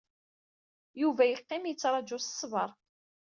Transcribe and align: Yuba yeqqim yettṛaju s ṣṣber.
Yuba 1.01 1.23
yeqqim 1.25 1.63
yettṛaju 1.67 2.17
s 2.19 2.29
ṣṣber. 2.31 2.69